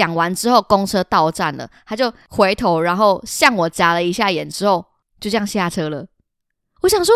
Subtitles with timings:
[0.00, 4.82] 讲完之后，公车到站了，他就回头，然后向我眨了一下眼，之后
[5.20, 6.06] 就这样下车了。
[6.80, 7.14] 我想说，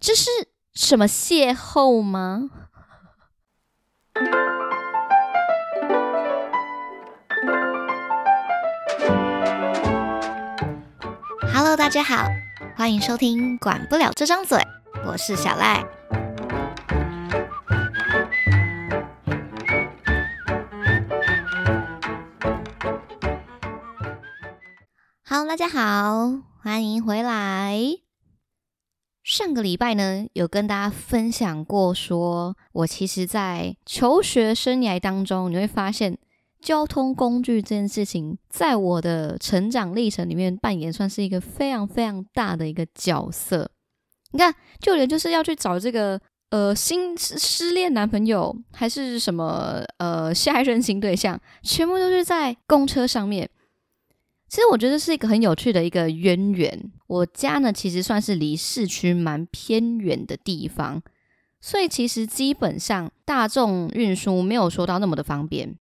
[0.00, 0.28] 这是
[0.74, 2.50] 什么邂逅吗
[11.54, 12.26] ？Hello，大家好，
[12.76, 14.58] 欢迎收听《管不了这张嘴》，
[15.06, 15.97] 我是小赖。
[25.30, 27.78] 好，大家好，欢迎回来。
[29.22, 36.16] 上个礼拜呢，有跟大家分享过，说我其实，在求学生涯当中，你会发现
[36.62, 43.70] 交通工具这件事情，在我的成长历程里面扮演算是一个非常非常大的一个角色。
[44.32, 46.18] 你看，就连就是要去找这个
[46.48, 53.50] 呃新失恋男朋友，还是什么呃下一任新对象，全部都是在公车上面。
[54.48, 56.90] 其实我觉得是一个很有趣的一个渊源。
[57.06, 61.02] 我家呢，其实算是离市区蛮偏远的地方，
[61.60, 65.76] 所以其实基本上大众运输没有说到那么的方便。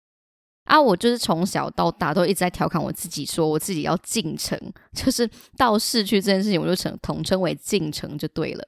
[0.64, 4.58] 啊，我就是从小到大都一直在调侃我自己，说我自己要进城，
[4.92, 8.66] 就是到市区这件事情，我就成统称为进城就对了。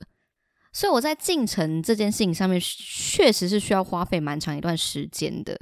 [0.72, 5.58] 所以我在进城这件事情上面，确实是需要花费蛮长一段时间的。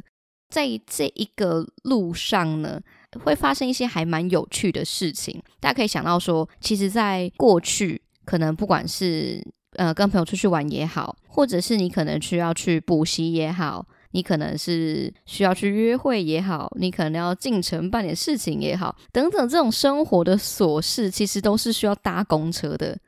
[0.51, 2.83] 在这一个路上呢。
[3.25, 9.43] 会发生一些还蛮有趣的事情，大家可以想到说，其实，在过去，可能不管是
[9.77, 22.99] 呃跟朋友出去玩也好，或者是你可能需要去补习也好，你可能是需要去约会也好，你可能要进城办点事情也好，等等，这种生活的琐事，其实都是需要搭公车的。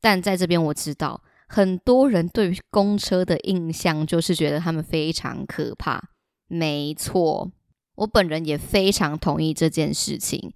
[0.00, 6.02] 但在这边，我知道很多人对于公车的印象就是觉得他们非常可怕。
[6.48, 7.50] 没错。
[8.00, 10.52] 我本人也非常同意这件事情。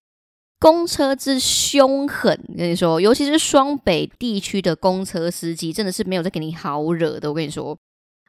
[0.58, 7.28] 公车之凶狠，跟你说，尤其是双北地区的公车司机，真的是没有在给你好惹的。
[7.28, 7.76] 我跟你说，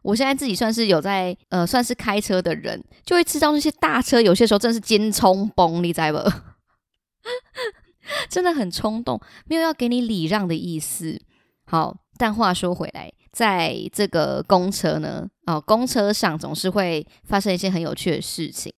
[0.04, 6.20] 我现在自己算是有在呃，算是开车的人，就会知道那些大车有些时候真是尖冲崩，你知不？
[8.30, 11.22] 真的很冲动，没有要给你礼让的意思。
[11.66, 18.74] 好，但话说回来，在这个公车呢，哦，公车上总是会发生一些很有趣的事情。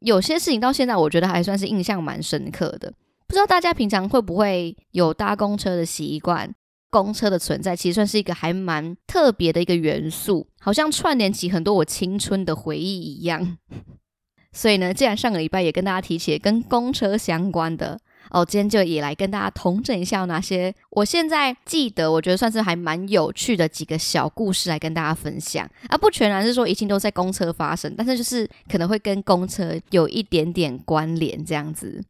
[0.00, 2.92] 有些事情到现在，我觉得还算是印象蛮深刻的。
[3.26, 6.54] 不知道大家平常会不会有搭公车的习惯？
[6.90, 13.58] 公车的存在其实算是一个还蛮特别的一个元素，好像串联起很多我青春的回忆一样。
[14.52, 17.98] 所以呢，既然上个礼拜也跟大家提起跟公车相关的。
[18.30, 32.02] 哦，今天就也来跟大家同整一下有哪些我现在记得，我觉得算是还蛮有趣的几个小故事来跟大家分享，啊不全然是说一定都在公车发生，但是就是可能会跟公车有一点点关联这样子。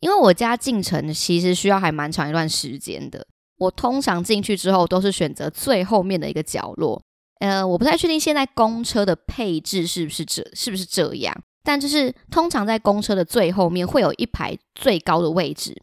[0.00, 3.26] 因为我家进城其实需要还蛮长一段时间的，
[3.58, 7.02] 我通常进去之后都是选择最后面的一个角落。
[7.40, 11.34] 呃，我不太确定现在公车的配置是不是这是不是这样。
[11.62, 15.80] 但就是通常在公车的最后面会有一排最高的位置，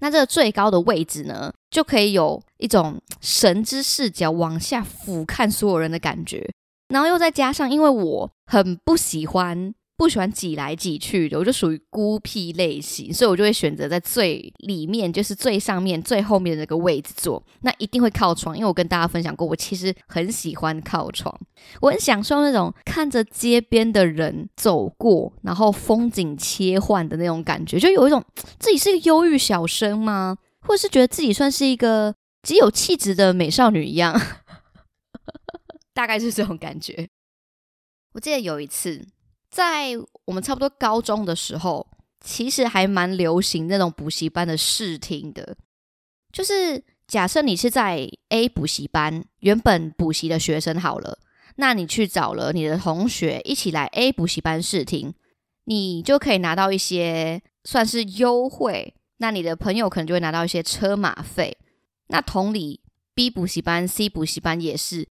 [0.00, 6.50] 那这个最高的位置呢，就可以有一种神之视角往下俯瞰所有人的感觉，
[6.88, 9.74] 然后又再加上，因为我很不喜欢。
[9.98, 17.44] 不喜欢挤来挤去的，我就属于孤僻类型，所以我就会选择在最里面，就是最上面、最后面的那个位置坐。
[17.62, 21.36] 那一定会靠窗，因为我跟大家分享过，我其实很喜欢靠窗，
[21.80, 28.24] 我很享受那种看着街边的人走过，然后风景切换的那种感觉，就有一种
[28.60, 30.38] 自己是一个忧郁小生吗？
[30.60, 34.16] 或者是觉得自己算是一个极有气质的美少女一样，
[35.92, 37.08] 大概是这种感觉。
[38.12, 39.04] 我记得有一次。
[39.50, 39.94] 在
[40.26, 41.86] 我们差不多高中的时候，
[42.20, 45.56] 其实还蛮流行那种补习班的试听的。
[46.30, 51.18] 就是假设你是在 A 补习班原本补习的学生好了，
[51.56, 55.14] 那你去找了你的同学一起来 A 补习班试听，
[55.64, 58.94] 你就可以拿到一些算是优惠。
[59.16, 61.56] 那你的朋友可能就会拿到一些车马费。
[62.08, 62.80] 那同理
[63.14, 65.08] ，B 补习班、C 补习班也是。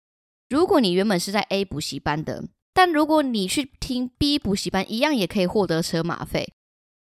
[0.50, 2.46] 如果你原本是在 A 补习班的。
[2.78, 6.54] 但如果你去听 B 补习班，一样也可以获得车马费。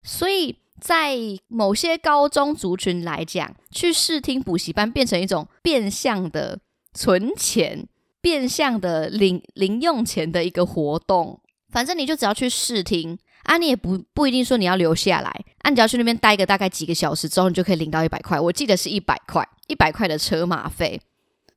[0.03, 1.15] 所以在
[1.47, 6.59] 某些高中族群来讲，去试听补习班变成一种变相的
[6.93, 7.87] 存钱、
[8.19, 11.39] 变相的零零用钱的一个活动。
[11.69, 15.29] 反正你就只要去试听啊，你也不不一定说你要留下来
[15.59, 18.37] 啊，你只要去那边待个大概几个小时之后，你就可以领到一百块。
[18.37, 20.99] 我记得是一百块，一百块的车马费。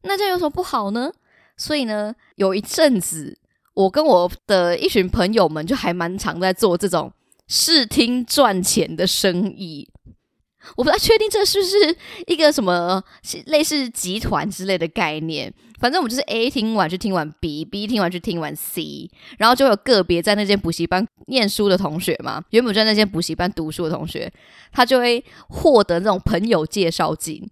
[0.03, 1.11] 那这有什么不好呢？
[1.57, 3.41] 所以呢，有一阵子。
[3.75, 7.13] 我跟我的一群朋友们就还蛮常在做这种
[7.49, 9.89] 视听赚钱的生意。
[10.77, 13.03] 我不太确定这是不是一个什么
[13.47, 15.53] 类似集团之类的概念。
[15.79, 24.33] 反正我们就是 A 听完去听完 B，B 听完去听完 C，然后就有个别在那间补习班念书的同学嘛，原本在那间补习班读书的同学，
[24.73, 27.47] 他就会获得那种朋友介绍金，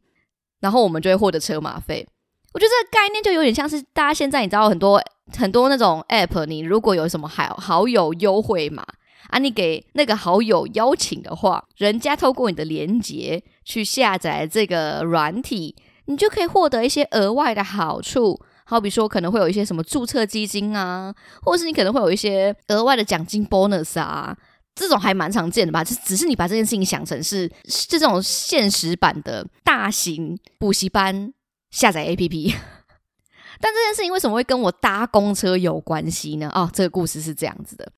[0.60, 2.06] 然后我们就会获得车马费。
[2.52, 5.02] 我觉得这个概念就有点像是大家现在你知道很多
[5.38, 8.84] 很多那种 App，你如果有什么好好友优惠嘛。
[9.28, 18.38] 啊，你给那个好友邀请的话，人家透过你的连接去下载这个软体，你就可以获得一些额外的好处。
[18.66, 24.36] 好比说，可能会有一些什么注册基金啊，或者是你可能会有一些额外的奖金 bonus 啊，
[24.74, 25.82] 这种还蛮常见的吧？
[25.82, 27.50] 就只是你把这件事情想成是
[27.88, 31.32] 这种现实版的大型补习班
[31.72, 32.54] 下载 APP。
[33.60, 36.48] 但这件事情为什么会跟我搭公车有关系呢？
[36.54, 37.90] 哦，这个故事是这样子的。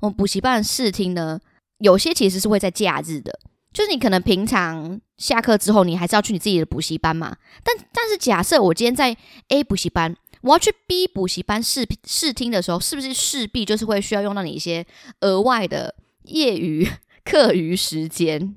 [0.00, 1.38] 我们补习班试听呢，
[1.78, 3.38] 有些其实是会在假日的，
[3.72, 7.36] 就是你可能平常下课之后，你还是要去你自己的补习班嘛。
[7.62, 9.16] 但但是假设我今天在
[9.48, 14.86] A 补习班，我要去 B 补习班试试听的时候，是不是势必就是会需要用到你一些
[15.20, 16.86] 额外的业余
[17.24, 18.56] 课余时间？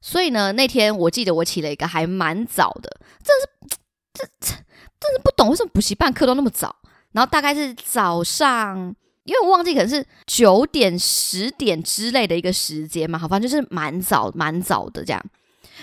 [0.00, 3.78] 所以呢，那天我记得我起了一个还蛮早的，真是
[4.14, 4.54] 这这
[5.00, 6.76] 真是不懂为什么补习班课都那么早，
[7.12, 8.94] 然后大概是早上。
[9.24, 15.20] 因为我忘记可能是九点、十点之类的一个时间嘛，好，反正就是蛮早、蛮早的这样。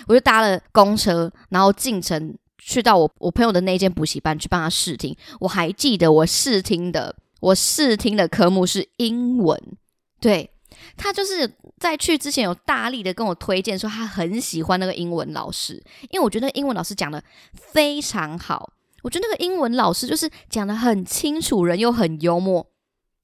[0.06, 5.14] 我就搭了公车，然后进城去到我我朋友的那间补习班去帮他试听。
[5.40, 9.76] 我还记得我试听的，我试听的科目是英文。
[10.18, 10.50] 对
[10.96, 17.22] 他就是在去之前有大力的跟我推荐说他很喜欢那个英文老师，因为我觉得英文老师讲的
[17.52, 18.72] 非常好。
[19.02, 22.66] 我觉得那个英文老师就是讲的很清楚，人又很幽默。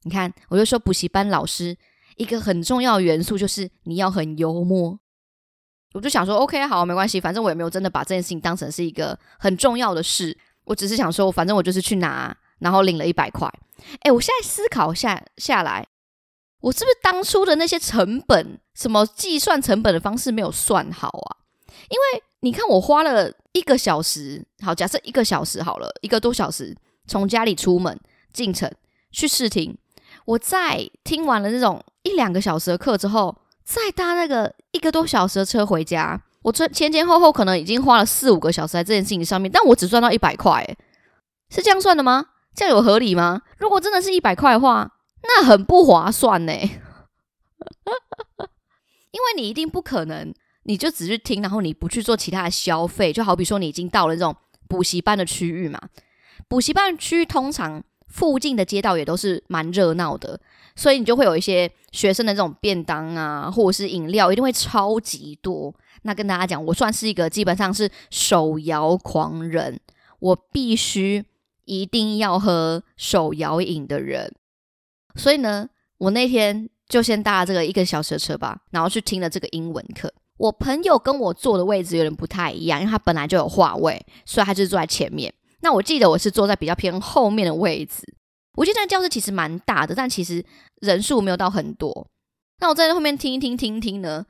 [0.02, 1.76] 你看，我就说补习班老师
[2.16, 4.98] 一个很重要的元素就是你要很幽默。
[5.92, 10.36] 我就想说，OK，好，没关系，反正我也没有真的把这件事情当成是一个很重要的事。
[10.64, 13.50] 我只是想说，反正我就是去拿，然后领了一百块。
[14.02, 15.86] 哎，我现在思考下下来，
[16.60, 21.36] 我是不是当初的那些成本，什么计算成本的方式没有算好啊？
[21.88, 26.76] 因为你看，我花了一个小时，好，假设一个小时好了，一个多小时
[27.06, 27.98] 从家里出门
[28.32, 28.70] 进城
[29.10, 29.76] 去试听。
[30.26, 40.64] 我在听完了那种一两个小时的课之后，再搭那个一个多小时的车回家，我这前前后后可能已经花了四五个小时在这件事情上面，但我只赚到一百块，
[41.48, 42.26] 是这样算的吗？
[42.54, 43.42] 这样有合理吗？
[43.58, 44.90] 如果真的是一百块的话，
[45.22, 46.52] 那很不划算呢，
[49.10, 50.34] 因为你一定不可能，
[50.64, 54.34] 你就只是听，然后你不去做其他的消费，就好比说你已经到了这种
[54.68, 55.80] 补习班的区域嘛，
[56.48, 57.82] 补习班区通常。
[58.12, 60.40] 附近的街道也都是蛮热闹的，
[60.74, 65.72] 所以你就会有一些学生的这种便当啊，或者是饮料，一定会超级多。
[66.02, 69.78] 那跟大家讲，我算是一个基本上是手摇狂人，
[70.18, 71.24] 我必须
[71.66, 74.34] 一定要喝手摇饮的人。
[75.14, 75.68] 所以呢，
[75.98, 80.12] 我那天就先搭这个一个小时的车吧，然后去听了这个英文课。
[80.38, 85.32] 我朋友跟我坐的位置有点不太一样，因为他本来就有话位，所以他就是坐在前面。
[85.60, 88.02] 那我记得我是坐在比较偏后面的位置。
[88.56, 90.44] 我记得教室其实蛮大的，但其实
[90.80, 92.08] 人数没有到很多。
[92.60, 94.24] 那我在后面听一听，听一听呢，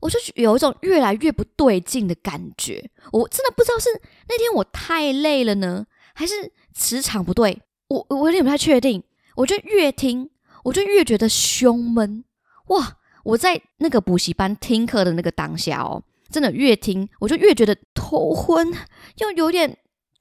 [0.00, 2.90] 我就有一种越来越不对劲的感觉。
[3.12, 3.88] 我真的不知道是
[4.28, 7.62] 那天我太累了呢，还是磁场不对。
[7.88, 9.02] 我我有点不太确定。
[9.36, 10.28] 我就越听，
[10.64, 12.24] 我就越觉得胸闷。
[12.66, 12.98] 哇！
[13.24, 18.72] 我在那个补习班听课的那个当下哦，真的越听我就越觉得头昏，
[19.16, 19.78] 又有点。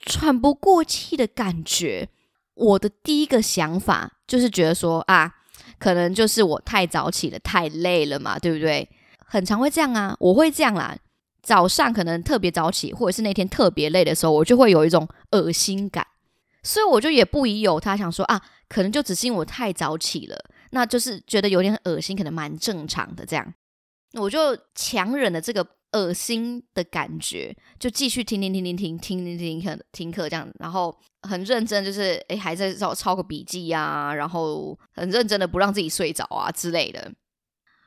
[0.08, 2.10] 喘不过气的感觉，
[2.54, 5.34] 我的第一个想法就是觉得说啊，
[5.80, 8.88] 可能就是我太早起了，太累了嘛，对不对？
[9.26, 10.96] 很常会这样啊，我会这样啦。
[11.42, 16.06] 早上可能特别早起，或者是那天特别累的时候，我就会有一种恶心感，
[16.62, 20.38] 所以我就也不疑有他，想说啊，可能就只是因为我太早起了，
[20.72, 23.54] 那就是觉得有点恶心，可能蛮正常的这样，
[24.14, 25.66] 我就强忍了这个。
[25.92, 37.10] 恶心的感觉，就继续听听听听听听听听课听课这样，然后很认真，就是诶还在抄抄个笔记呀，然后很认真的不让自己睡着啊之类的。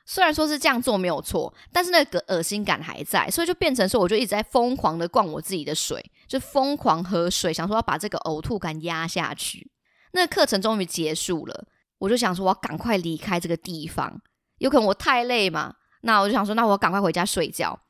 [0.06, 9.70] 虽然说是这样做没有错，但是那个恶心感还在，所以就变成说，我就一直在疯狂的灌我自己的水，就疯狂喝水，想说要把这个呕吐感压下去。
[10.19, 11.67] 那课程终于结束了，
[11.99, 14.21] 我就想说我要赶快离开这个地方，
[14.59, 17.81] 有可能我太累嘛，那我就想说，那我赶快回家睡觉。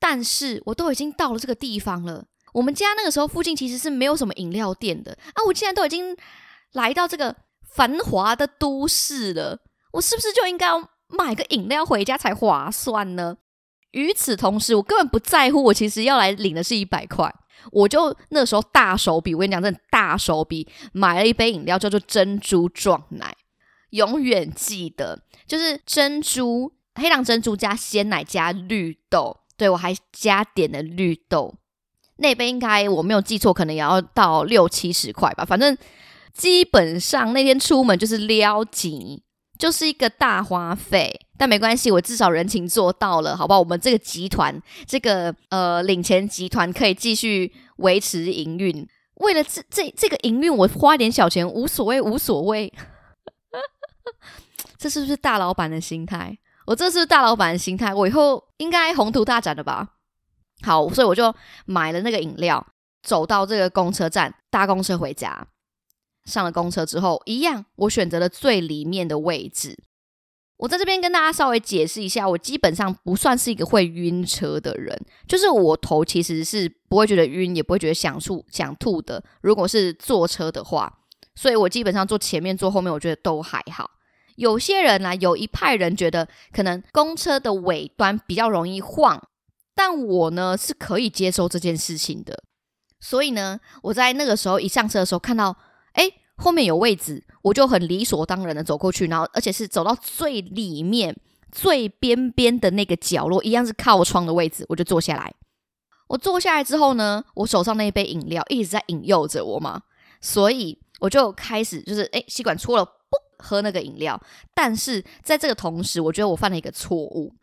[0.00, 2.26] 但是我都已经到了这个地方了。
[2.54, 5.44] 我们家那个时候附近其实是没有什么饮料店的啊！
[5.46, 6.16] 我既然都已经
[6.72, 7.34] 来到这个
[7.74, 9.60] 繁华的都市了，
[9.92, 13.36] 我是不是就应该要买个饮料回家才划算呢？
[13.90, 17.34] 与此同时，我根本不在乎，我其实要来领的是一百块，
[17.72, 23.36] 我就那时候大手笔，我跟你讲，真的大手笔，买了一杯饮料叫做珍珠撞奶，
[23.90, 31.54] 永远记得，就是珍珠黑糖珍珠加鲜奶加绿豆，对我还加点了绿豆，
[32.16, 35.76] 那杯应该我没有记错，可能也要到六七十块吧，反正
[36.32, 39.22] 基本上那天出门就是撩紧。
[39.58, 43.58] 就是一个大花费，但没关系，我至少人情做到了，好不好？
[43.58, 48.88] 我们这个集团，这个呃领钱集团可以继续维持营运。
[49.16, 52.72] 为了这这这个营运，我花点小钱无所谓，无所谓。
[54.78, 56.38] 这是不是大老板的心态？
[56.66, 59.88] 我这是大老板的心态，我以后应该宏图大展的吧？
[60.62, 61.34] 好，所以我就
[61.64, 62.64] 买了那个饮料，
[63.02, 65.48] 走到这个公车站，搭公车回家。
[66.28, 69.76] 上了公车之后，一样，我选择了最里面的位置。
[70.58, 79.22] 我在这边跟大家稍微解释一下，我基本上不算是一个会晕车的人，就是我头其实是不会觉得晕，也不会觉得想吐想吐的。
[79.40, 80.92] 如果是坐车的话，
[81.36, 83.88] 所以我基本上坐前面坐后面，我觉得都还好。
[84.34, 89.28] 有些人呢，有一派人觉得可能公车的尾端比较容易晃，
[89.76, 92.42] 但我呢是可以接受这件事情的。
[92.98, 95.56] 所以呢，我在那个时候一上车的时候看到。
[96.38, 101.14] 后面有位置，我就很理所当然的走过去，然后而且是走到最里面、
[101.50, 105.34] 最边边的那个角落，一样是靠窗的位置，我就坐下来。
[106.06, 109.82] 我坐下来之后呢，我手上那一杯饮料一直在引诱着我嘛，
[110.20, 114.18] 所以我就开始就是哎，吸管戳了，不喝那个饮料。
[114.54, 117.34] 但是在这个同时，我觉得我犯了一个错误。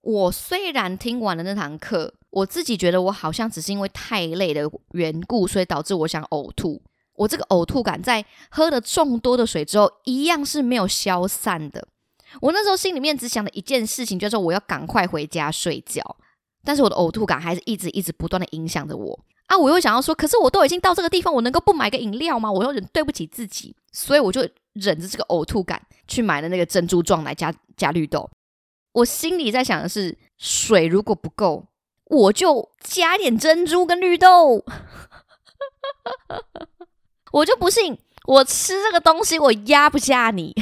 [0.00, 4.62] 我虽然听完了那堂课，我自己觉得我好像只是因为太累的
[4.92, 6.82] 缘故，所以导致我想呕吐。
[7.18, 11.86] 我这个呕吐感在喝了众多的水之后，一样是没有消散的。
[12.40, 16.16] 我那时候心里面只想的一件事情，就是我要赶快回家睡觉。
[16.64, 19.56] 但是我的呕吐感还是一直一直不断的影响着我啊！
[19.56, 22.50] 我又想要说，可是我都已经到这个地方，我能够不买个饮料吗？
[22.52, 24.42] 我又忍对不起自己，所以我就
[24.74, 28.28] 忍着这个呕吐感去买了那个珍珠状奶加加绿豆。
[28.92, 31.68] 我心里在想的是，水如果不够，
[32.04, 34.64] 我就加点珍珠跟绿豆。
[37.32, 40.54] 我就不信，我吃这个东西我压不下你，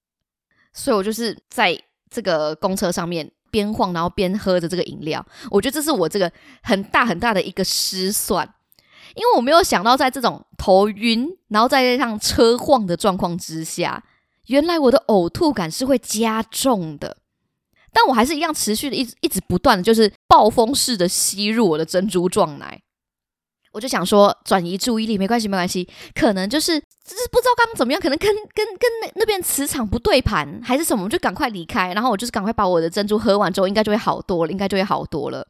[0.72, 1.78] 所以我就是在
[2.10, 5.24] 这个公车上面边晃，然后边喝着这个饮料。
[5.50, 6.30] 我觉得这是我这个
[6.62, 8.54] 很大很大的一个失算，
[9.14, 14.04] 因为我没有想到在这种头晕，然后再加上车晃的状况之下，
[14.46, 17.16] 原来我的呕吐感是会加重的。
[17.92, 22.82] 但我还是一样持续的，一直一直不断的，就是暴风式的吸入我的珍珠撞奶。
[23.74, 31.92] 我就想说转移注意力，没关系，没关系，可能就是就是不知道刚刚怎么样，可能跟跟跟那那边磁场不对盘，还是什么，就赶快离开。
[31.92, 35.46] 然后我就是赶快把我的珍珠喝完之后，应该就会好多了，应该就会好多了。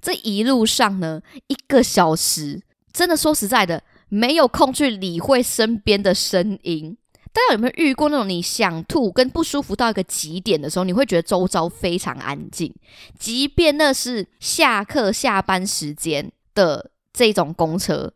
[0.00, 2.62] 这一路上呢，一个小时，
[2.92, 6.96] 真的说实在的，没有空去理会身边的声音。
[7.32, 12.74] 大家有没有遇过那种你想吐跟不舒服到一个极点的时候，你会觉得周遭非常安静，
[13.18, 16.90] 即便那是下课下班时间的。
[17.20, 18.10] 这种公车，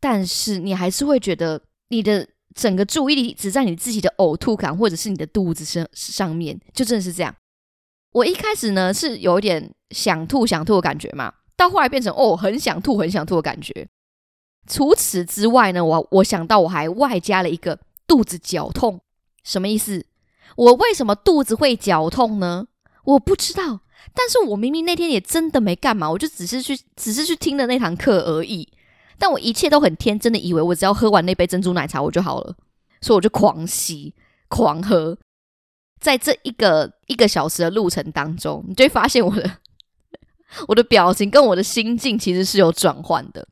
[0.00, 7.34] 但是你还是会觉得你的整个注意力只在你自己的呕吐感或者是你的肚子上上面，就真的是这样。
[8.12, 13.86] 我一开始呢是有一点想吐想吐的感觉嘛，到后来变成哦很想吐很想吐的感觉。
[14.66, 19.02] 除此之外呢，我我想到我还外加了一个肚子绞痛，
[19.44, 20.06] 什么意思？
[20.56, 22.68] 我为什么肚子会绞痛呢？
[23.04, 23.80] 我不知道。
[24.14, 28.68] 但是我明明那天也真的没干嘛，我就只是去，只是去听了那堂课而已。
[29.18, 32.56] 但我一切都很天真的以为，我只要喝完那杯珍珠奶茶我就好了，
[33.00, 34.14] 所以我就狂吸、
[34.48, 35.16] 狂喝。
[36.00, 39.58] 在这一个一个小时的路程当中，你就会发现我的
[40.66, 43.46] 我的表情跟我的心境其实是有转换的。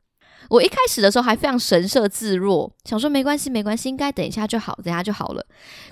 [0.49, 5.45] 我一开始的时候还非常神色自若，想说没关系，没关系，应该等一下就好，等下就好了。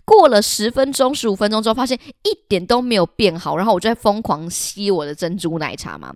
[0.03, 6.11] 过了十分钟、十五分钟之后，发现一点都没有变好，然后我就在疯狂吸我的珍珠奶茶嘛，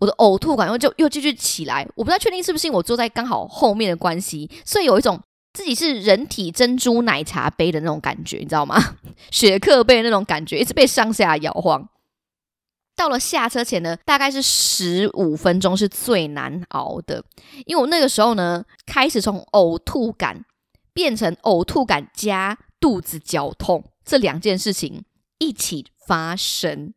[0.00, 1.88] 我的呕吐感又就又继续起来。
[1.94, 5.20] 我不太确定是不是因为我坐在刚好后面的关系，所以有一种
[5.52, 8.76] 自己是人体珍珠奶茶杯的那种感觉，你知道吗？
[9.30, 11.88] 雪克杯那种感觉，一直被上下摇晃。
[12.98, 17.24] 到了下车前呢，大概是十五分钟是最难熬的，
[17.64, 20.44] 因为我那个时候呢，开始从呕吐感
[20.92, 25.04] 变成呕吐感加肚子绞痛这两件事情
[25.38, 26.92] 一起发生。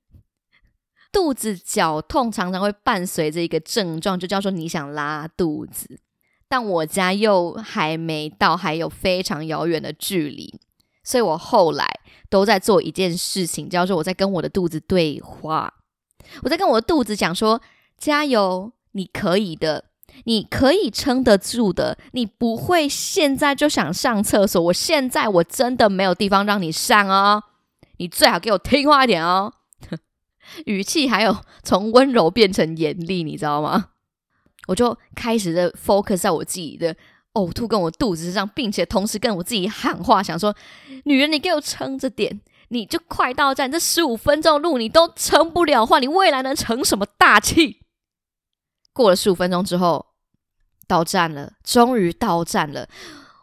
[1.13, 5.99] 肚子绞痛常常会伴随着一个症状，就叫做你想拉肚子。
[6.49, 10.59] 但我家又还没到，还有非常遥远的距离，
[11.03, 11.87] 所以我后来
[12.27, 15.71] 都在做一件事情，叫做我在跟我的肚子对话。
[16.43, 17.61] 我在跟我的肚子讲说
[17.97, 19.85] ：“加油，你可以的，
[20.25, 24.61] 你可以撑得住的，你不会现在就想上厕所。
[24.61, 27.43] 我现在我真的没有地方让你上哦，
[27.97, 29.53] 你最好给我听话一点哦。
[30.65, 33.89] ”语气还有从温柔变成严厉，你知道吗？
[34.67, 36.95] 我就开始的 focus 在我自己的
[37.33, 40.55] 呕吐跟我肚子上，并且同时跟我自己喊话，想说
[41.05, 47.81] ：“女人，你给我撑着点，你就快到站，这十五分钟路你都撑不了话，你未来能成什么大器？”
[48.93, 50.05] 过了十五分钟之后，
[50.87, 52.87] 到站了，终于到站了。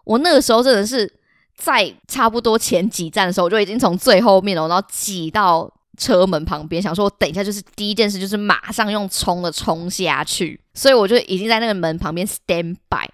[0.04, 1.20] 我那个时候真的是
[1.56, 5.72] 在差不多前几站的时候，我就已经从最后面了，然后挤到。
[6.00, 13.04] 车门旁边，想说我等一下就是第一件事，就是马上用冲的冲下去，所以我就已经在那个门旁边 stand by。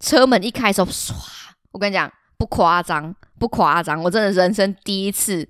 [0.00, 1.14] 车门一开的时候，唰！
[1.70, 5.48] 我跟你讲，不夸张，不夸张，我真的人生第一次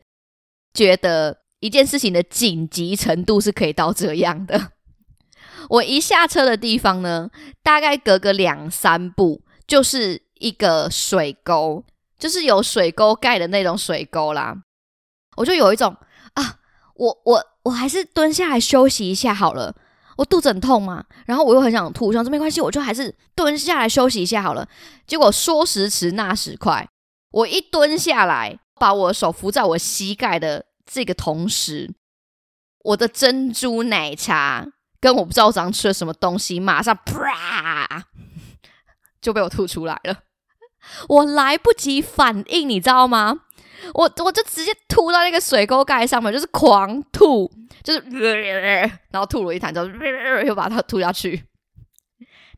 [0.73, 4.73] 觉得一件事情的紧急程度是可以到这样的。
[5.69, 7.31] 我一下车的地方呢，
[7.63, 11.85] 大概隔个两三步就是一个水沟，
[12.19, 14.57] 就是有水沟盖的那种水沟啦，
[15.37, 15.95] 我就有一种
[16.35, 16.57] 啊。
[16.95, 19.73] 我我我还是蹲下来休息一下好了，
[20.19, 24.69] 我肚子很痛嘛，然后我又很想吐，想说没关系，我就还是蹲下来休息一下好了。
[25.07, 26.89] 结果说时迟那时快，
[27.31, 31.95] 我一蹲下来，把我手扶在我膝盖的这个同时，
[32.83, 34.67] 我的珍珠奶茶
[35.01, 38.07] 跟我不知道我早上吃了什么东西，马上啪
[39.23, 40.19] 就被我吐出来了，
[41.09, 43.43] 我来不及反应，你知道吗？
[43.95, 47.49] 我我就直接吐到那个水沟盖上面，就是狂吐，
[47.95, 49.87] 就是，然后吐了一痰之后，
[50.47, 51.43] 又把它吐下去。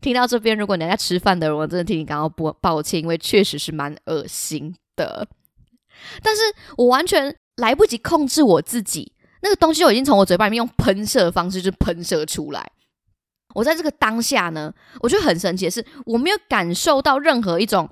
[0.01, 5.29] 听到这边，如果你在吃饭的人，我真的替你感到不抱歉，因为确实是蛮恶心的。
[6.23, 6.43] 但是
[6.77, 12.73] 我完全来不及控制我自己，那个东西就已经从我嘴巴里面用喷射的方式就喷射出来。
[13.55, 17.89] 我在这个当下呢，我觉得很神奇的是，我没有感受到任何一种。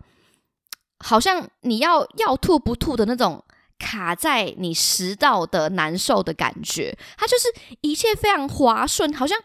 [1.00, 3.44] 好像你要要吐不吐的那种
[3.78, 7.48] 卡在你食道的难受的感觉，它就是
[7.80, 9.38] 一切非常滑顺，好像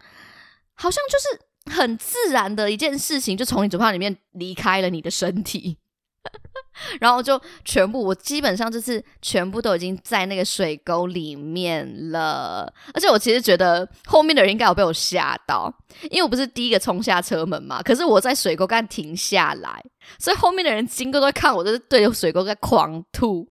[0.75, 5.77] 好像就是很自然的一件事情，就从你嘴巴里面离开了你的身体。
[7.01, 12.73] 然后就全部，我基本上就是全部都已经在那个水沟里面了。
[12.93, 15.71] 而且我其实觉得后面的人应该有被我吓到，
[16.09, 17.81] 因为我不是第一个冲下车门嘛。
[17.83, 19.83] 可是我在水沟刚停下来，
[20.17, 23.47] 所以后面的人经过都会看我，就是对着水沟在狂吐。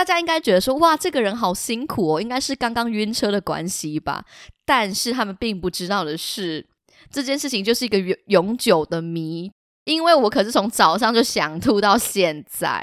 [0.00, 4.24] 大家应该觉得说，哇，这个人好辛苦哦，应该是刚刚晕车的关系吧。
[4.64, 6.66] 但是他们并不知道的是，
[7.10, 9.52] 这件事情就是一个永永久的谜。
[9.84, 12.82] 因为我可是从早上就想吐到现在，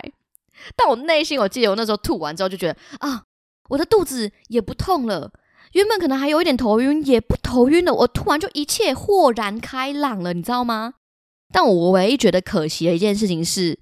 [0.76, 3.24] 但我内心我记得我那时候吐完之后就觉得啊，
[3.70, 5.32] 我的肚子也不痛了，
[5.72, 7.92] 原本可能还有一点头晕，也不头晕了。
[7.92, 10.94] 我吐完就一切豁然开朗了，你知道吗？
[11.52, 13.80] 但我唯一觉得可惜的一件事情是，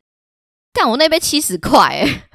[0.71, 2.29] 干我那杯七十块。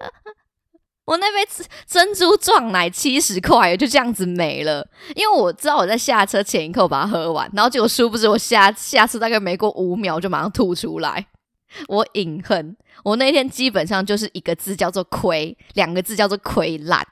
[1.06, 1.38] 我那杯
[1.86, 4.86] 珍珠撞奶七十块，就这样子没了。
[5.16, 11.26] 因为我知道我在下车前一刻把它喝完，然后结果殊不知我下下次大概没过五秒就马上吐出来。
[11.88, 17.06] 我隐恨，我那天基本上就是一个字叫做亏，两个字叫做亏烂。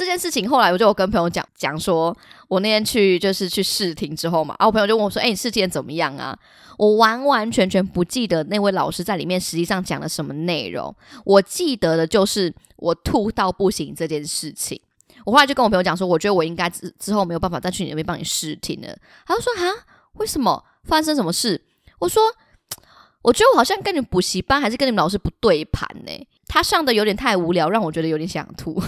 [0.00, 2.16] 这件事情后来我就跟朋友讲讲说，
[2.48, 6.34] 我那天去就是去试听之后嘛，啊，我朋友就问我说：“哎，你试听怎么样啊？”
[6.78, 14.80] 我完完全全不记得那位老师在里面实际上讲了什么内容，我记得的就是我吐到不行这件事情。
[15.26, 18.96] 我后来就跟我朋友讲说，我觉得我应该之之后没有办法再去你那边帮你试听了。
[19.26, 19.68] 他就说：“啊，
[20.14, 21.62] 为什么发生什么事？”
[22.00, 22.22] 我说
[23.20, 26.26] ：“我觉得我好像跟你补习班还是跟你们老师不对盘呢？
[26.46, 28.82] 他上的有点太无聊，让我觉得有点想吐，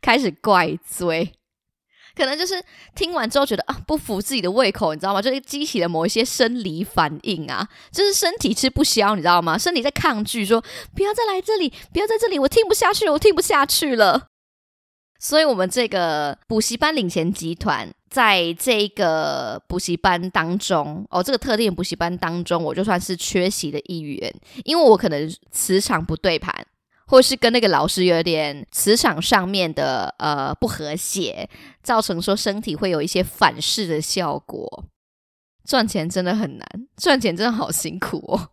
[0.00, 1.32] 开始怪罪。”
[2.14, 2.62] 可能就是
[2.94, 5.22] 听完之后觉得啊不符自己的胃口，你知道吗？
[5.22, 9.56] 就是激起了某一些生理反应啊，就是身体吃不消，你知道吗？
[9.56, 10.62] 身体在抗拒，说
[10.94, 14.26] 不要再来这里，不要在这里，我听不下去了，我听不下去了。
[15.18, 26.66] 所以，我们这个补习班领衔集团，在这个补习班当中，哦，这个特定补习班当中，我就算是缺席的一员，因为我可能磁场不对盘。
[27.12, 31.46] 或是跟那个老师有点磁场上面的呃不和谐，
[31.82, 34.86] 造成说身体会有一些反噬的效果。
[35.66, 38.48] 赚钱真的很难，赚钱真的好辛苦哦。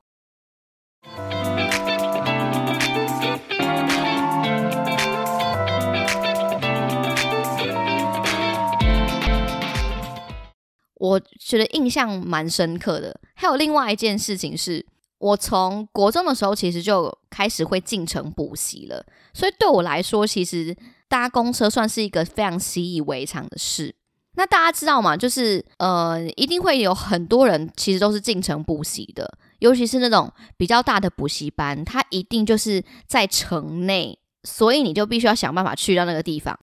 [10.95, 13.22] 我觉得印象蛮深刻的。
[13.36, 14.86] 还有另外一件事情是，
[15.19, 20.75] 我从国中的时候其实就开始会进城补习了，所以对我来说，其实
[21.08, 23.95] 搭公车算是一个非常习以为常的事。
[24.36, 25.17] 那大家知道吗？
[25.17, 29.29] 就是呃，一定会有很多人其实都是进城补习的，
[29.60, 36.58] 尤其是那种比较大的补习班，它一定就是在城内，所以你就必须要想办法去到那个地方。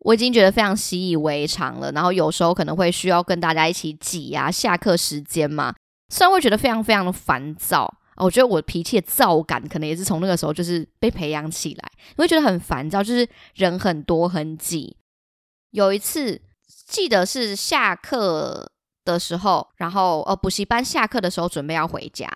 [0.00, 5.74] 我已经觉得非常习以为常了，然后有时候可能会需要跟大家一起挤呀，下课时间嘛，
[6.08, 7.92] 虽然会觉得非常非常的烦躁。
[8.16, 14.96] 我觉得我脾气的躁感可能也是从那个时候就是被培养起来，你会觉得很烦躁，就是人很多很挤。
[15.70, 16.42] 有一次。
[16.88, 18.70] 记得是下课
[19.04, 22.28] 的时候，然后呃补习班下课的时候准备要回家，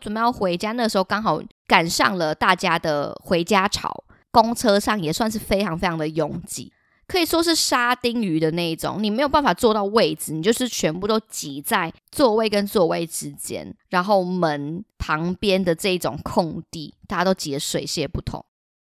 [0.00, 6.72] 准备要回家，那时候刚好赶上了大家的回家潮，公车上也算是非常非常的拥挤，
[7.06, 18.44] 可以说是沙丁鱼的那一种，你没有办法坐到位置，你就是全部都挤在座位跟座位之间，然后门旁边的这一种空地，大家都挤得水泄不通。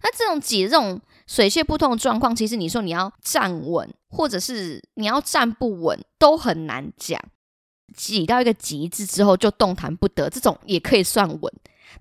[0.03, 1.01] 那这种挤这种。
[1.27, 7.21] 水泄不通的状况，其实你说你要站稳，或者是你要站不稳，都很难讲。
[7.95, 11.53] 挤到一个极致之后就动弹不得，这种也可以算稳。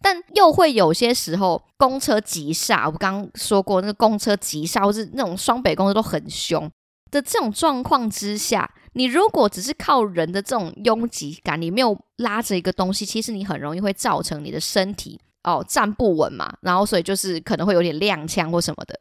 [0.01, 6.69] 但又会有些时候公车急刹，我刚刚说过那个公车急刹，或是那种双北公车都很凶
[7.11, 18.99] 的这种状况之下，你如果只是靠人的这种拥挤感，你没有拉着一个东西，其实你很容易会造成你的身体哦站不稳嘛，然后所以就是可能会有点踉跄或什么的。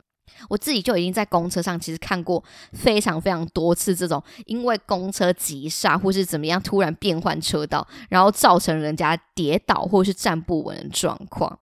[0.49, 11.59] 我自己就已经在公车上，其实看过非常非常多次这种因为公车急刹或是怎么样突然变换车道，然后造成人家跌倒或是站不稳的状况。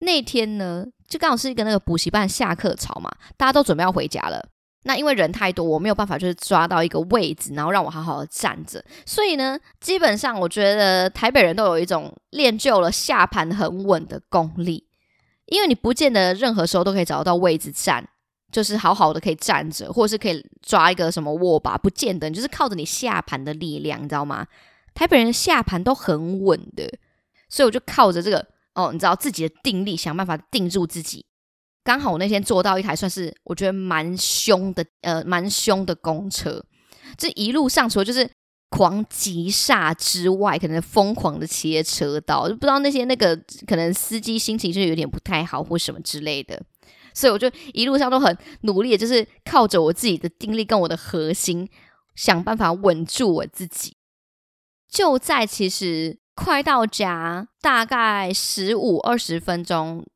[0.00, 4.48] 那天呢，就刚好是一个那个补习班下课潮嘛，大家都准备要回家了。
[4.84, 8.82] 那因为人太多，我没有办法就是抓到一个位置，然后让我好好的站着。
[9.04, 14.86] 所以呢，基本上我觉得台北人都有一种练就了下盘很稳的功力，
[15.50, 18.08] 因为你不见得任何时候都可以找得到位置站。
[18.50, 24.46] 就是好好的可以站着，或者是可以抓一个什么握把，不见得，你就是靠着你下盘的力量，你知道吗？
[24.94, 26.90] 台北人的下盘都很稳的，
[27.50, 31.26] 所以我就靠着这个哦，你知道自己的定力，想办法定住自己。
[31.84, 36.64] 刚好我那天坐到一台算是我觉得蛮凶的，呃，蛮凶的公车。
[37.18, 38.26] 这一路上除了就是
[38.70, 43.34] 狂急刹之外，可能疯狂的切车道，就不知道那些那个
[43.66, 46.62] 可能司机心情是有点不太好或什么之类的。
[47.14, 51.68] 所以我就一路上都很努力，就是靠着我自己的定力跟我的核心，
[52.14, 53.96] 想办法稳住我自己。
[54.88, 60.06] 就在其实快到家，大概十五二十分钟，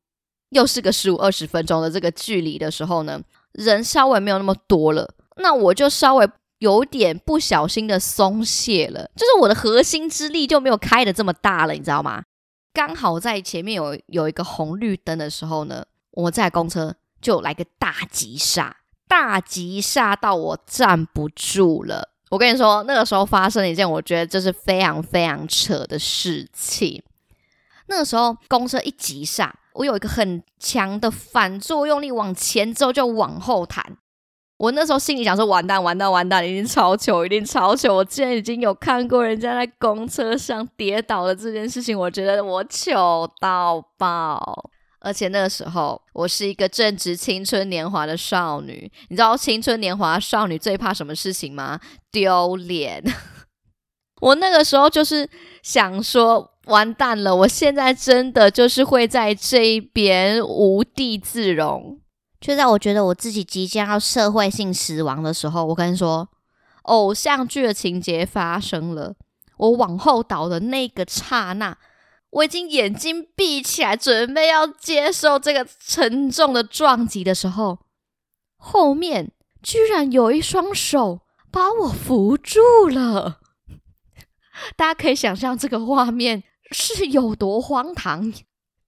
[0.51, 6.29] 又是个十五二十分钟的这个距离的时候呢，人稍微没有那么多了，那我就稍微
[6.63, 12.23] 有点不小心的松懈了，就是我的核心之力就没有开的这么大了，你知道吗？
[12.73, 15.85] 刚好在前面有有一个红绿灯的时候呢。
[16.15, 22.09] 我在公车就来个大急刹，大急刹到我站不住了。
[22.29, 27.01] 我跟你说，那个时候发生了一件我觉得就是非常非常扯的事情。
[27.87, 33.97] 那个时候公车一急刹，我有一个很强的反作用力，往前之后就往后弹。
[34.57, 37.95] 我那时候心里想说：完蛋，完蛋，完蛋，一定超糗，一定超糗！
[37.95, 44.69] 我之前已经有看过人家在公车上跌倒的这件事情，我觉得我糗到爆。
[45.01, 48.89] 而且那个时候，我是一个正值青春年华的少女。
[49.09, 51.81] 你知道青春年华少女最怕什么事情吗？
[52.09, 53.03] 丢脸。
[54.21, 55.29] 我那个时候就是
[55.61, 61.99] 想说，完蛋了，我现在真的就是会在这一边无地自容。
[62.43, 66.27] 就在我觉得我自己即将要社会性死亡的时候，我跟你说，
[66.81, 69.15] 偶像剧的情节发生了。
[69.55, 71.77] 我往后倒的那个刹那。
[72.31, 77.79] 我已经眼睛闭起来，准备要接受这个沉重的撞击的时候，
[78.57, 83.39] 后面居然有一双手把我扶住了。
[84.75, 88.33] 大家可以想象这个画面是有多荒唐，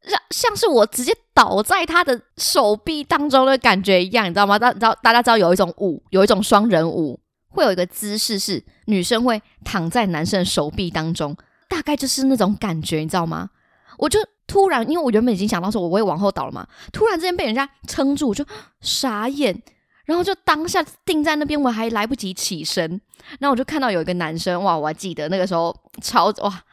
[0.08, 4.58] 像像是我直接倒在他的手臂当中的感觉一样，你知道吗？
[4.58, 11.36] 大知道大家知道有一种舞，有一种双人舞，会有一个姿势是女生会躺在男生的手臂当中。
[11.68, 13.50] 大概就是那种感觉，你知道吗？
[13.98, 18.46] 我就突然，因为我原本已经想到说我会往后倒了嘛，突然之间被人家撑住，我就
[18.82, 19.60] 傻眼，
[20.06, 23.02] 然后就当下定在那边，我还来不及起身，
[23.40, 26.64] 然后我就看到有一个男生，哇，我还记得那个时候超哇，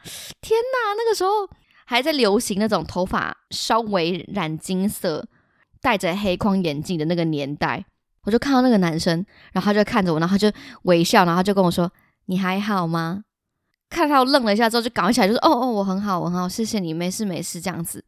[0.41, 1.31] 天哪，那个时候
[1.85, 5.25] 还在流行那种头发稍微染金色、
[5.81, 7.85] 戴着黑框眼镜的那个年代，
[8.23, 10.51] 我就看到那个男生，然后他就看着我，然后他就
[10.83, 11.91] 微笑，然后他就跟我说。
[12.27, 13.25] 你还好吗？”
[13.91, 18.01] 看他愣了一下之后，就赶起来，就说：“哦哦，我很好，我很好，谢谢你，没事没事。”这样子，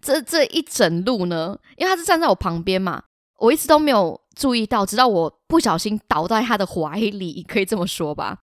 [0.00, 3.02] 这这一整路呢，因为他是站在我旁边嘛，
[3.40, 8.38] 我一直都没有注意到，直到我不小心倒在他的怀里，可以这么说吧。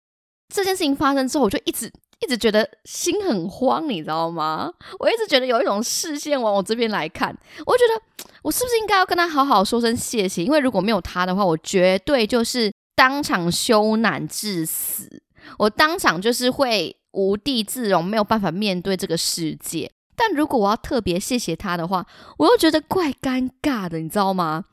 [0.54, 4.72] 这件事情发生之后，我就一直一直觉得心很慌，你知道吗？
[4.98, 10.44] 我一直觉得有一种视线往我这边来看，我觉得我是不是应该要跟他好好说声谢谢？
[10.44, 15.22] 因为如果没有他的话，我绝对就是当场羞赧致死。
[15.58, 19.90] 我当场就是会无地自容，没有办法面对这个世界。
[20.16, 22.04] 但如果我要特别谢谢他的话，
[22.38, 24.64] 我又觉得怪尴尬的，你知道吗？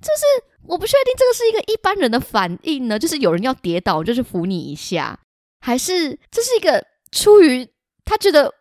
[0.00, 5.18] 就是我不确定这个是一个一般人的反应呢，就是有人要跌倒，就是扶你一下，
[5.60, 7.68] 还是这是一个出于
[8.04, 8.52] 他觉得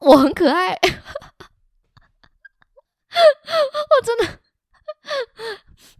[0.00, 0.72] 我很可爱？
[3.12, 4.40] 我真的。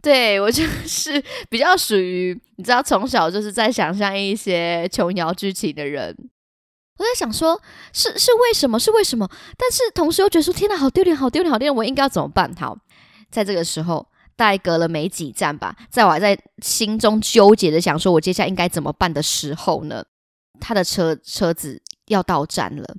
[0.01, 6.15] 对我就是比较属于你知道，从小就是在想象一些琼瑶剧情的人。
[6.97, 7.59] 我在想说，
[7.91, 8.79] 是是为什么？
[8.79, 9.27] 是为什么？
[9.57, 11.75] 但是同时又觉得说，天哪，好丢脸，好丢脸，好丢脸！
[11.75, 12.53] 我应该要怎么办？
[12.55, 12.77] 好，
[13.29, 20.05] 在这个时候，大概隔了没几站吧，在我还在心中纠结的想说，我接下来应该怎么办的时候呢，
[20.61, 22.97] 他的车车子要到站了。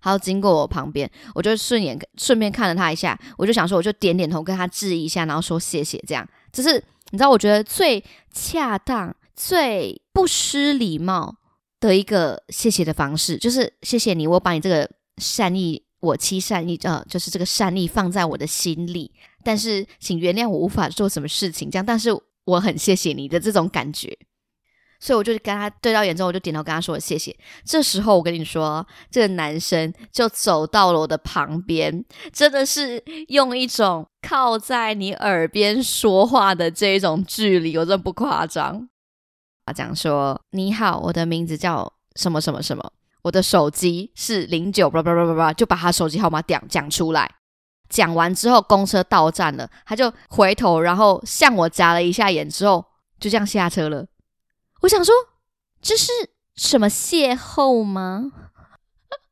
[0.00, 6.02] 他要经过我旁边，我就顺眼顺便看了他一下，我就想说，我就点点头跟他致意一下，然后说谢谢。
[6.06, 6.74] 这样，只是
[7.10, 11.36] 你知道，我觉得最恰当、最不失礼貌
[11.80, 19.12] 的一个谢谢的方式，就是谢谢你，我把你这个善意，我期善意，呃，就是这个善意放在我的心里。
[19.42, 22.10] 但是，请原谅我无法做什么事情，这样，但是
[22.44, 24.16] 我很谢谢你的这种感觉。
[25.00, 27.36] 所以我就跟他对到眼之后，我就点头跟他说谢谢。
[27.64, 38.88] 这时候我跟你说，这个男生就走到了我的旁边，真的是用一种靠在你耳边说话的这一种距离，我真的不夸张。
[39.66, 47.30] 他讲说：“你好，我的名字叫什么什么什么，我的手机是零九叭叭叭叭叭，就把他手机号码讲讲出来。
[47.88, 52.84] 讲完之后，公车到站了，他就回头，然后向我眨了一下眼，之后
[53.20, 54.04] 就这样下车了。”
[54.82, 55.14] 我想说，
[55.80, 56.12] 这是
[56.54, 58.32] 什么邂逅吗？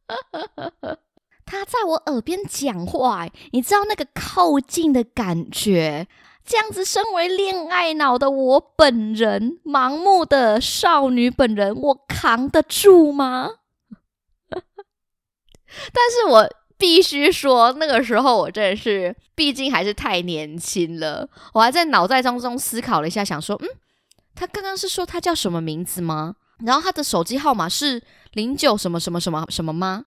[1.47, 6.09] 他在我耳边讲话，你知道那个靠近的感觉？
[6.45, 13.51] 这样子，身为恋爱脑的我本人，盲目的少女本人，我扛得住吗？
[14.51, 21.29] 但是我必须说，那个时候我真的是，毕竟还是太年轻了。
[21.53, 23.69] 我还在脑袋当中思考了一下，想说，嗯。
[24.37, 26.37] 他刚刚是说他叫什么名字吗？
[26.65, 30.05] 然后他的手机号码是零九什么什么什么什么吗？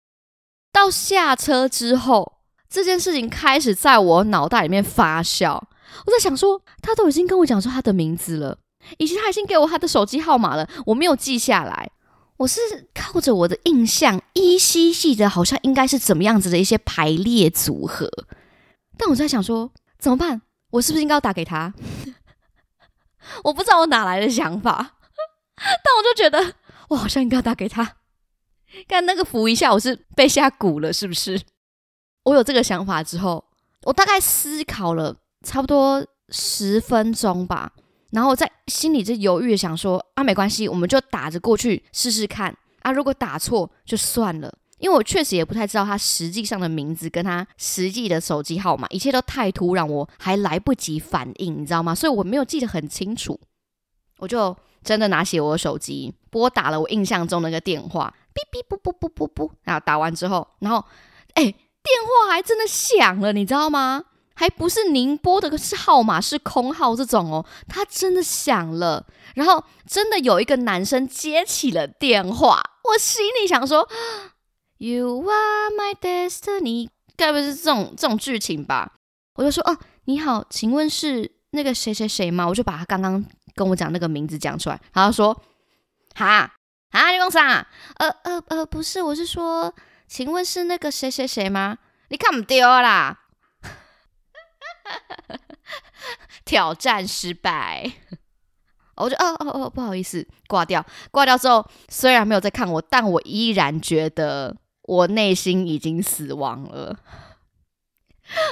[0.72, 2.34] 到下车之后，
[2.70, 5.62] 这件事情开始在我脑袋里面发酵。
[6.06, 8.58] 我在想说，他都已经跟我讲说他的名字了，
[8.98, 11.92] 以及他已经给我他的手机号码了，我没有记下来。
[12.38, 12.62] 我是
[12.94, 18.10] 靠着我的印象依稀记得，好像应该是怎么样子的一些排列组合。
[18.98, 20.42] 但我在想说，怎么办？
[20.72, 21.74] 我是不是应该要打给他？
[23.44, 24.98] 我不知道我哪来的想法，
[25.58, 26.56] 但我就觉得
[26.90, 27.98] 我好像应该打给他，
[28.88, 31.42] 看那个扶一下，我是被吓鼓了，是不是？
[32.24, 33.44] 我有这个想法之后，
[33.84, 35.16] 我大概思考了
[35.46, 37.72] 差不多十分钟吧，
[38.12, 44.54] 然后在心里就犹豫想说啊，没关系，我们就打着过去试试看啊，如果打错就算了。
[44.80, 51.94] 因为我确实也不太知道他实际上的名字跟他实际的手机号码，一切都太突然，我还来不及反应，你知道吗？
[51.94, 53.40] 所以我没有记得很清楚，
[54.20, 60.84] 我就真的拿起我的手机拨打了我印象中那个电话，哔哔啵啵啵啵啵，然后打完之后，然后
[61.34, 64.06] 哎，电话还真的响了，你知道吗？
[64.34, 72.62] 还不是您拨的是号码是空号这种哦，它真的响了，然后真的有一个男生接起了电话，
[72.94, 73.90] 我心里想说。
[74.82, 76.88] You are my destiny，
[77.18, 78.94] 该不是这种这种剧情吧？
[79.36, 82.48] 我就说哦，你好，请问是那个谁谁谁吗？
[82.48, 83.22] 我就把他刚刚
[83.56, 85.34] 跟我讲那个名字讲出来，然后说
[86.16, 86.50] 哈
[86.92, 87.68] 啊，你讲啥？
[87.98, 89.76] 呃呃呃，不是，我是说，
[90.08, 91.80] 请问是那个谁谁谁吗？
[92.08, 93.20] 你看不丢啦，
[96.46, 97.92] 挑战失败。
[98.96, 104.56] 我就哦哦哦，不好意思，挂掉，挂掉之后，虽然没有在看我，但我依然觉得。
[104.90, 106.98] 我内心已经死亡了，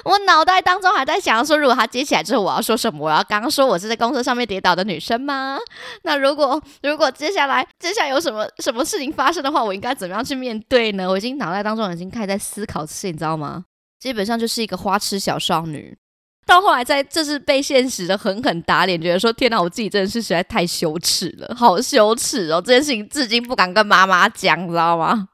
[0.06, 3.08] 我脑袋当中还在想说，如果他接起来之后，我要说什么？
[3.08, 5.58] 我要刚刚说我是在公车上面跌倒的女生吗？
[6.04, 11.10] 那如果如果接下来接下来有什么什么事情发生的话，我应该怎么样去面对呢？
[11.10, 13.66] 我已经脑袋当中已经开始在思考这些，你知道吗？
[14.00, 15.98] 基本上就是一个花痴小少女。
[16.46, 22.62] 到后来在就是被现实的狠狠打脸，觉得说天哪，我自己真的是实在太羞耻了，好羞耻哦！
[22.64, 25.28] 这件事情至今不敢跟妈妈讲，你知道吗？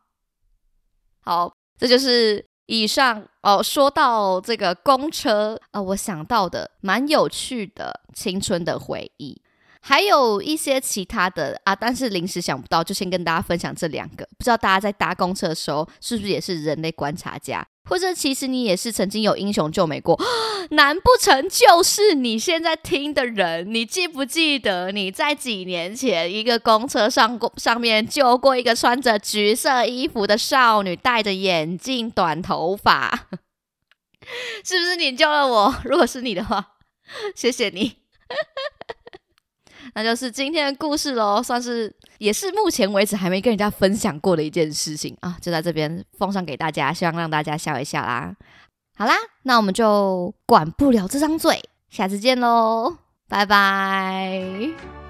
[1.23, 3.62] 好，这就是以上哦。
[3.63, 9.41] 说到这个公车啊，我想到的蛮有趣的青春的回忆。
[9.86, 14.25] 还有一些其他的啊，但是临时想不到，就先跟大家分享这两个。
[14.38, 20.19] 不知道大家在搭公车的时候，是不是也是人类观察家，或者其实你也是曾经有英雄救美过？
[20.72, 23.74] 难不成就是你现在听的人？
[23.74, 33.28] 你记不记得你在几年前一个公车上过上面救过一个穿着橘色衣服的少女，戴着眼镜，短头发？
[34.63, 35.76] 是不是你救了我？
[35.84, 36.76] 如果是你的话，
[37.36, 37.98] 谢谢你。
[39.95, 48.36] 那就是今天的故事喽，算是也是目前为止还没跟人家分享过的一件事情啊，就在这边奉上给大家，希望让大家笑一笑啦。
[48.97, 55.02] 好啦，那我们就管不了这张嘴，下次见喽，拜拜。